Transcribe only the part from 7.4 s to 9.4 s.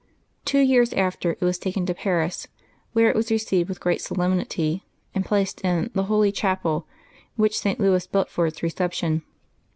St. Louis built for its reception.